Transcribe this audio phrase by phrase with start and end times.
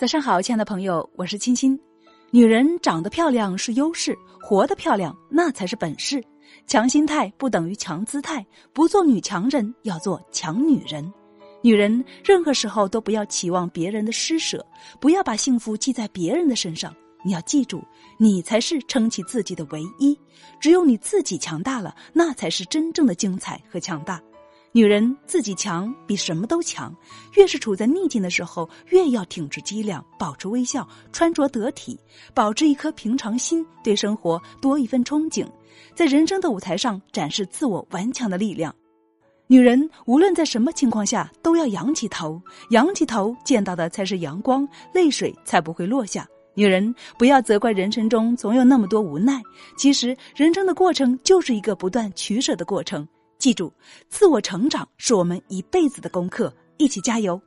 [0.00, 1.78] 早上好，亲爱的朋友，我是青青。
[2.30, 6.24] 女人长得漂亮是优势，活得漂亮那才是本事。
[6.66, 8.42] 强心态不等于强姿态，
[8.72, 11.12] 不做女强人，要做强女人。
[11.60, 14.64] 女人任何时候都不要期望别人的施舍，
[14.98, 16.96] 不要把幸福记在别人的身上。
[17.22, 17.84] 你要记住，
[18.16, 20.18] 你才是撑起自己的唯一。
[20.58, 24.18] 只有你自己强大了，那才是真正的精彩和强大。
[24.72, 26.94] 女人自己强，比什么都强。
[27.34, 31.98] 越是处在逆境的时候，越要挺直脊梁，保持微笑，穿着得体，
[32.32, 35.44] 保持一颗平常心，对生活多一份憧憬，
[35.92, 38.72] 在人生的舞台上展示自我顽强的力量。
[39.48, 42.40] 女人无论在什么情况下，都要仰起头，
[42.70, 46.24] 仰起头见到的才是阳光，泪水才不会落下。
[46.54, 49.42] 女人不要责怪人生中总有那么多无奈，
[49.76, 53.06] 其实人生的过程就是一个不断取舍的过程。
[53.40, 53.72] 记住，
[54.10, 57.40] 自我成长是我们一辈子的功课，一起加油。